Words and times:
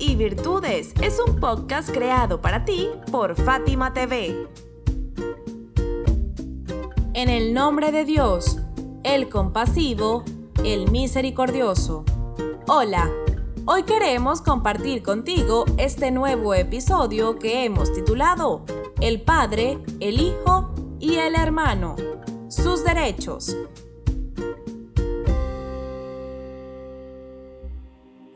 Y 0.00 0.16
Virtudes 0.16 0.92
es 1.00 1.20
un 1.24 1.38
podcast 1.38 1.88
creado 1.88 2.40
para 2.40 2.64
ti 2.64 2.88
por 3.12 3.36
Fátima 3.36 3.92
TV. 3.92 4.48
En 7.12 7.28
el 7.28 7.54
nombre 7.54 7.92
de 7.92 8.04
Dios, 8.04 8.58
el 9.04 9.28
compasivo, 9.28 10.24
el 10.64 10.90
misericordioso. 10.90 12.04
Hola, 12.66 13.08
hoy 13.64 13.84
queremos 13.84 14.42
compartir 14.42 15.04
contigo 15.04 15.66
este 15.78 16.10
nuevo 16.10 16.52
episodio 16.54 17.38
que 17.38 17.64
hemos 17.64 17.92
titulado 17.92 18.64
El 19.00 19.22
Padre, 19.22 19.78
el 20.00 20.20
Hijo 20.20 20.74
y 20.98 21.14
el 21.14 21.36
Hermano. 21.36 21.94
Sus 22.48 22.82
derechos. 22.82 23.56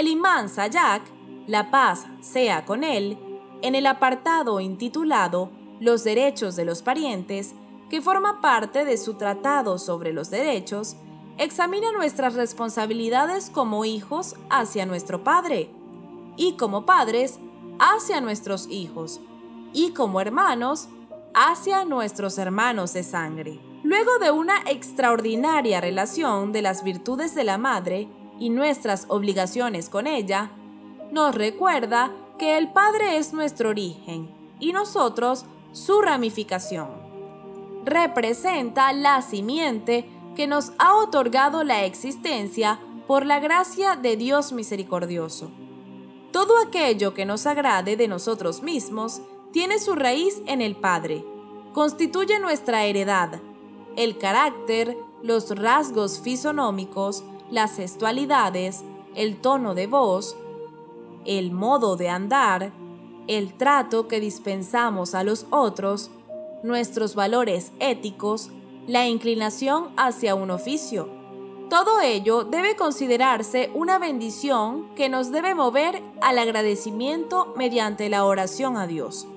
El 0.00 0.08
imán 0.08 0.48
Sayak, 0.48 1.02
la 1.46 1.70
paz 1.70 2.06
sea 2.20 2.64
con 2.64 2.84
él, 2.84 3.18
en 3.60 3.74
el 3.74 3.86
apartado 3.86 4.58
intitulado 4.58 5.50
Los 5.78 6.04
derechos 6.04 6.56
de 6.56 6.64
los 6.64 6.80
parientes, 6.80 7.54
que 7.90 8.00
forma 8.00 8.40
parte 8.40 8.86
de 8.86 8.96
su 8.96 9.18
tratado 9.18 9.76
sobre 9.76 10.14
los 10.14 10.30
derechos, 10.30 10.96
examina 11.36 11.92
nuestras 11.92 12.32
responsabilidades 12.32 13.50
como 13.50 13.84
hijos 13.84 14.36
hacia 14.48 14.86
nuestro 14.86 15.22
Padre, 15.22 15.68
y 16.34 16.54
como 16.54 16.86
padres 16.86 17.38
hacia 17.78 18.22
nuestros 18.22 18.68
hijos, 18.68 19.20
y 19.74 19.90
como 19.90 20.22
hermanos 20.22 20.88
hacia 21.34 21.84
nuestros 21.84 22.38
hermanos 22.38 22.94
de 22.94 23.02
sangre. 23.02 23.60
Luego 23.82 24.18
de 24.18 24.30
una 24.30 24.62
extraordinaria 24.66 25.78
relación 25.82 26.52
de 26.52 26.62
las 26.62 26.84
virtudes 26.84 27.34
de 27.34 27.44
la 27.44 27.58
madre, 27.58 28.08
y 28.40 28.50
nuestras 28.50 29.04
obligaciones 29.08 29.88
con 29.88 30.08
ella, 30.08 30.50
nos 31.12 31.34
recuerda 31.34 32.10
que 32.38 32.58
el 32.58 32.72
Padre 32.72 33.18
es 33.18 33.32
nuestro 33.32 33.68
origen 33.68 34.28
y 34.58 34.72
nosotros 34.72 35.44
su 35.72 36.00
ramificación. 36.00 36.88
Representa 37.84 38.92
la 38.92 39.22
simiente 39.22 40.08
que 40.34 40.46
nos 40.46 40.72
ha 40.78 40.96
otorgado 40.96 41.62
la 41.62 41.84
existencia 41.84 42.80
por 43.06 43.26
la 43.26 43.40
gracia 43.40 43.96
de 43.96 44.16
Dios 44.16 44.52
misericordioso. 44.52 45.50
Todo 46.32 46.54
aquello 46.66 47.12
que 47.12 47.26
nos 47.26 47.46
agrade 47.46 47.96
de 47.96 48.08
nosotros 48.08 48.62
mismos 48.62 49.20
tiene 49.52 49.78
su 49.78 49.94
raíz 49.94 50.40
en 50.46 50.62
el 50.62 50.76
Padre, 50.76 51.24
constituye 51.72 52.38
nuestra 52.38 52.84
heredad, 52.84 53.40
el 53.96 54.16
carácter, 54.18 54.96
los 55.22 55.50
rasgos 55.50 56.20
fisonómicos, 56.20 57.24
las 57.50 57.76
gestualidades, 57.76 58.84
el 59.14 59.40
tono 59.40 59.74
de 59.74 59.86
voz, 59.86 60.36
el 61.24 61.52
modo 61.52 61.96
de 61.96 62.08
andar, 62.08 62.72
el 63.26 63.54
trato 63.54 64.08
que 64.08 64.20
dispensamos 64.20 65.14
a 65.14 65.24
los 65.24 65.46
otros, 65.50 66.10
nuestros 66.62 67.14
valores 67.14 67.72
éticos, 67.78 68.50
la 68.86 69.06
inclinación 69.06 69.88
hacia 69.96 70.34
un 70.34 70.50
oficio. 70.50 71.08
Todo 71.68 72.00
ello 72.00 72.42
debe 72.42 72.74
considerarse 72.74 73.70
una 73.74 73.98
bendición 73.98 74.92
que 74.96 75.08
nos 75.08 75.30
debe 75.30 75.54
mover 75.54 76.02
al 76.20 76.38
agradecimiento 76.38 77.54
mediante 77.56 78.08
la 78.08 78.24
oración 78.24 78.76
a 78.76 78.88
Dios. 78.88 79.28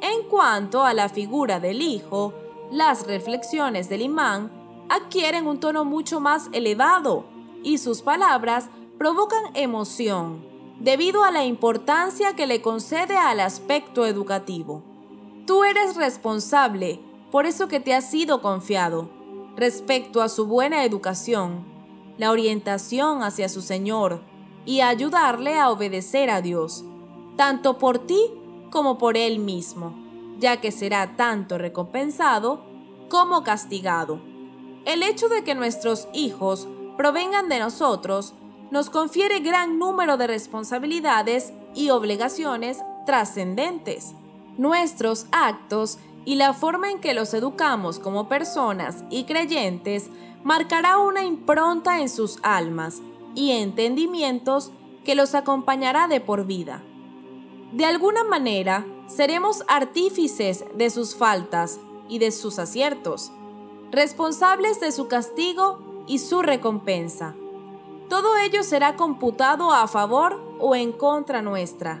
En 0.00 0.22
cuanto 0.28 0.84
a 0.84 0.94
la 0.94 1.08
figura 1.08 1.58
del 1.58 1.82
Hijo, 1.82 2.32
las 2.70 3.06
reflexiones 3.06 3.88
del 3.88 4.02
imán 4.02 4.52
adquieren 4.88 5.46
un 5.46 5.58
tono 5.58 5.84
mucho 5.84 6.20
más 6.20 6.48
elevado, 6.52 7.24
y 7.64 7.78
sus 7.78 8.02
palabras 8.02 8.68
provocan 8.98 9.42
emoción 9.54 10.44
debido 10.78 11.24
a 11.24 11.30
la 11.30 11.44
importancia 11.44 12.36
que 12.36 12.46
le 12.46 12.60
concede 12.60 13.16
al 13.16 13.40
aspecto 13.40 14.06
educativo. 14.06 14.82
Tú 15.46 15.64
eres 15.64 15.96
responsable 15.96 17.00
por 17.30 17.46
eso 17.46 17.68
que 17.68 17.80
te 17.80 17.94
ha 17.94 18.00
sido 18.00 18.40
confiado 18.40 19.08
respecto 19.56 20.22
a 20.22 20.28
su 20.28 20.46
buena 20.46 20.84
educación, 20.84 21.64
la 22.18 22.30
orientación 22.30 23.22
hacia 23.22 23.48
su 23.48 23.62
Señor 23.62 24.22
y 24.64 24.80
ayudarle 24.80 25.58
a 25.58 25.70
obedecer 25.70 26.30
a 26.30 26.40
Dios, 26.40 26.84
tanto 27.36 27.78
por 27.78 27.98
ti 27.98 28.30
como 28.70 28.98
por 28.98 29.16
Él 29.16 29.38
mismo, 29.38 29.94
ya 30.38 30.60
que 30.60 30.72
será 30.72 31.16
tanto 31.16 31.58
recompensado 31.58 32.62
como 33.08 33.44
castigado. 33.44 34.20
El 34.84 35.02
hecho 35.02 35.28
de 35.28 35.44
que 35.44 35.54
nuestros 35.54 36.08
hijos 36.12 36.68
provengan 36.96 37.48
de 37.48 37.58
nosotros, 37.58 38.34
nos 38.70 38.90
confiere 38.90 39.40
gran 39.40 39.78
número 39.78 40.16
de 40.16 40.26
responsabilidades 40.26 41.52
y 41.74 41.90
obligaciones 41.90 42.78
trascendentes. 43.06 44.14
Nuestros 44.56 45.26
actos 45.32 45.98
y 46.24 46.36
la 46.36 46.54
forma 46.54 46.90
en 46.90 47.00
que 47.00 47.14
los 47.14 47.34
educamos 47.34 47.98
como 47.98 48.28
personas 48.28 49.04
y 49.10 49.24
creyentes 49.24 50.10
marcará 50.42 50.98
una 50.98 51.24
impronta 51.24 52.00
en 52.00 52.08
sus 52.08 52.38
almas 52.42 53.00
y 53.34 53.52
entendimientos 53.52 54.70
que 55.04 55.14
los 55.14 55.34
acompañará 55.34 56.08
de 56.08 56.20
por 56.20 56.46
vida. 56.46 56.82
De 57.72 57.84
alguna 57.84 58.24
manera, 58.24 58.86
seremos 59.06 59.64
artífices 59.68 60.64
de 60.74 60.90
sus 60.90 61.14
faltas 61.14 61.80
y 62.08 62.18
de 62.18 62.30
sus 62.30 62.58
aciertos, 62.58 63.32
responsables 63.90 64.80
de 64.80 64.92
su 64.92 65.08
castigo 65.08 65.93
y 66.06 66.18
su 66.18 66.42
recompensa. 66.42 67.34
Todo 68.08 68.36
ello 68.36 68.62
será 68.62 68.96
computado 68.96 69.72
a 69.72 69.86
favor 69.88 70.40
o 70.60 70.74
en 70.74 70.92
contra 70.92 71.42
nuestra, 71.42 72.00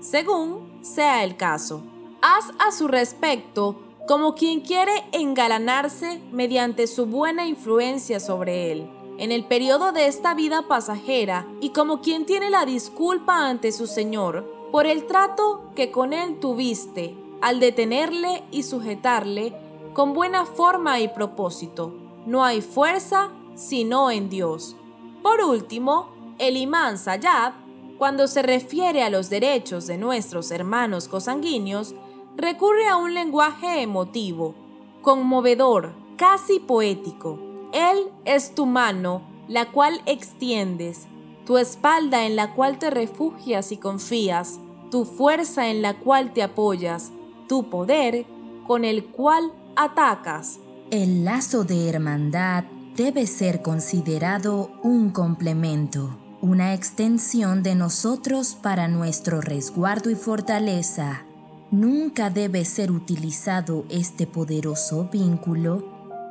según 0.00 0.78
sea 0.82 1.24
el 1.24 1.36
caso. 1.36 1.82
Haz 2.22 2.52
a 2.58 2.72
su 2.72 2.88
respecto 2.88 3.76
como 4.06 4.34
quien 4.34 4.60
quiere 4.60 5.04
engalanarse 5.12 6.20
mediante 6.32 6.86
su 6.86 7.06
buena 7.06 7.46
influencia 7.46 8.20
sobre 8.20 8.72
él 8.72 8.90
en 9.18 9.32
el 9.32 9.44
periodo 9.44 9.92
de 9.92 10.06
esta 10.06 10.34
vida 10.34 10.68
pasajera 10.68 11.46
y 11.60 11.70
como 11.70 12.00
quien 12.00 12.26
tiene 12.26 12.50
la 12.50 12.66
disculpa 12.66 13.48
ante 13.48 13.72
su 13.72 13.86
Señor 13.86 14.44
por 14.70 14.86
el 14.86 15.06
trato 15.06 15.70
que 15.74 15.90
con 15.90 16.12
él 16.12 16.38
tuviste 16.38 17.16
al 17.40 17.60
detenerle 17.60 18.44
y 18.50 18.62
sujetarle 18.62 19.54
con 19.94 20.12
buena 20.12 20.44
forma 20.44 21.00
y 21.00 21.08
propósito 21.08 22.05
no 22.26 22.44
hay 22.44 22.60
fuerza 22.60 23.30
sino 23.54 24.10
en 24.10 24.28
Dios. 24.28 24.76
Por 25.22 25.40
último, 25.40 26.10
el 26.38 26.56
imán 26.56 26.98
Sayad, 26.98 27.54
cuando 27.98 28.28
se 28.28 28.42
refiere 28.42 29.02
a 29.02 29.10
los 29.10 29.30
derechos 29.30 29.86
de 29.86 29.96
nuestros 29.96 30.50
hermanos 30.50 31.08
cosanguíneos, 31.08 31.94
recurre 32.36 32.86
a 32.88 32.96
un 32.96 33.14
lenguaje 33.14 33.80
emotivo, 33.80 34.54
conmovedor, 35.00 35.94
casi 36.16 36.60
poético. 36.60 37.38
Él 37.72 38.10
es 38.24 38.54
tu 38.54 38.66
mano, 38.66 39.22
la 39.48 39.72
cual 39.72 40.02
extiendes, 40.04 41.06
tu 41.46 41.56
espalda 41.56 42.26
en 42.26 42.36
la 42.36 42.54
cual 42.54 42.78
te 42.78 42.90
refugias 42.90 43.72
y 43.72 43.78
confías, 43.78 44.60
tu 44.90 45.04
fuerza 45.04 45.68
en 45.68 45.80
la 45.80 45.98
cual 45.98 46.32
te 46.32 46.42
apoyas, 46.42 47.12
tu 47.48 47.70
poder 47.70 48.26
con 48.66 48.84
el 48.84 49.06
cual 49.06 49.52
atacas. 49.76 50.60
El 50.92 51.24
lazo 51.24 51.64
de 51.64 51.88
hermandad 51.88 52.62
debe 52.96 53.26
ser 53.26 53.60
considerado 53.60 54.70
un 54.84 55.10
complemento, 55.10 56.16
una 56.40 56.74
extensión 56.74 57.64
de 57.64 57.74
nosotros 57.74 58.56
para 58.62 58.86
nuestro 58.86 59.40
resguardo 59.40 60.10
y 60.10 60.14
fortaleza. 60.14 61.24
Nunca 61.72 62.30
debe 62.30 62.64
ser 62.64 62.92
utilizado 62.92 63.84
este 63.90 64.28
poderoso 64.28 65.08
vínculo 65.12 65.84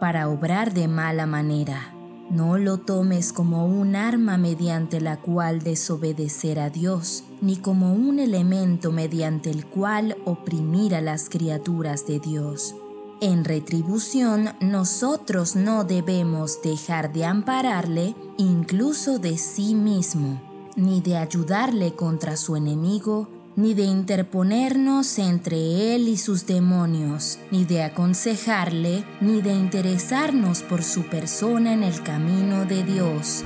para 0.00 0.28
obrar 0.28 0.74
de 0.74 0.88
mala 0.88 1.26
manera. 1.26 1.94
No 2.28 2.58
lo 2.58 2.78
tomes 2.78 3.32
como 3.32 3.66
un 3.66 3.94
arma 3.94 4.36
mediante 4.36 5.00
la 5.00 5.20
cual 5.20 5.62
desobedecer 5.62 6.58
a 6.58 6.70
Dios, 6.70 7.22
ni 7.40 7.56
como 7.56 7.92
un 7.92 8.18
elemento 8.18 8.90
mediante 8.90 9.48
el 9.48 9.64
cual 9.64 10.16
oprimir 10.24 10.96
a 10.96 11.00
las 11.00 11.28
criaturas 11.28 12.04
de 12.08 12.18
Dios. 12.18 12.74
En 13.22 13.44
retribución, 13.44 14.54
nosotros 14.60 15.54
no 15.54 15.84
debemos 15.84 16.62
dejar 16.62 17.12
de 17.12 17.26
ampararle 17.26 18.14
incluso 18.38 19.18
de 19.18 19.36
sí 19.36 19.74
mismo. 19.74 20.40
ni 20.76 21.00
de 21.00 21.16
ayudarle 21.16 21.94
contra 21.94 22.36
su 22.36 22.56
enemigo, 22.56 23.28
ni 23.56 23.74
de 23.74 23.82
interponernos 23.82 25.18
entre 25.18 25.94
él 25.94 26.08
y 26.08 26.16
sus 26.16 26.46
demonios, 26.46 27.38
ni 27.50 27.64
de 27.64 27.82
aconsejarle, 27.82 29.04
ni 29.20 29.42
de 29.42 29.52
interesarnos 29.52 30.62
por 30.62 30.82
su 30.82 31.02
persona 31.02 31.74
en 31.74 31.82
el 31.82 32.02
camino 32.02 32.64
de 32.64 32.84
Dios. 32.84 33.42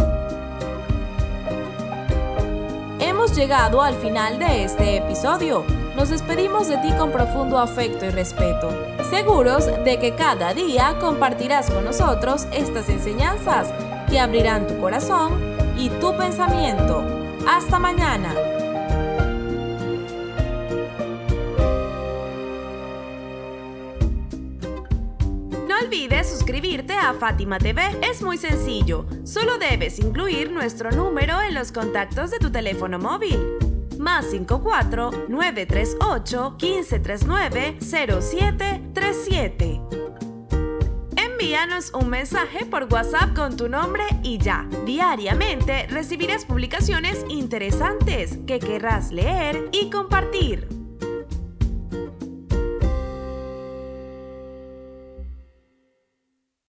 Hemos 3.01 3.35
llegado 3.35 3.83
al 3.83 3.97
final 3.97 4.39
de 4.39 4.65
este 4.65 4.99
episodio. 4.99 5.65
Nos 5.97 6.09
despedimos 6.09 6.67
de 6.67 6.77
ti 6.79 6.91
con 6.99 7.13
profundo 7.13 7.57
afecto 7.59 8.05
y 8.05 8.11
respeto, 8.11 8.69
seguros 9.11 9.67
de 9.85 9.99
que 10.01 10.17
cada 10.17 10.53
día 10.53 10.97
compartirás 11.01 11.71
con 11.71 11.85
nosotros 11.85 12.49
estas 12.53 12.89
enseñanzas 12.89 13.73
que 14.11 14.19
abrirán 14.19 14.67
tu 14.67 14.81
corazón 14.81 15.33
y 15.79 15.89
tu 15.91 16.17
pensamiento. 16.17 17.05
Hasta 17.49 17.79
mañana. 17.79 18.35
No 25.69 25.79
olvides 25.81 26.29
suscribirte 26.29 26.95
a 26.95 27.15
Fátima 27.15 27.59
TV. 27.59 27.83
Es 28.03 28.21
muy 28.21 28.37
sencillo. 28.37 29.07
Solo 29.25 29.59
debes 29.59 30.01
incluir 30.01 30.51
nuestro 30.51 30.91
número 30.91 31.41
en 31.41 31.55
los 31.55 31.71
contactos 31.71 32.33
de 32.33 32.39
tu 32.39 32.51
teléfono 32.51 32.99
móvil. 32.99 33.54
Más 34.05 34.27
54 34.27 35.11
938 35.29 36.57
1539 36.61 37.79
0737. 37.81 39.81
Envíanos 41.17 41.91
un 41.95 42.11
mensaje 42.11 42.67
por 42.67 42.93
WhatsApp 42.93 43.35
con 43.35 43.57
tu 43.57 43.71
nombre 43.71 44.05
y 44.23 44.37
ya. 44.37 44.69
Diariamente 44.85 45.87
recibirás 45.87 46.45
publicaciones 46.45 47.25
interesantes 47.31 48.37
que 48.47 48.59
querrás 48.59 49.11
leer 49.11 49.71
y 49.73 49.89
compartir. 49.89 50.84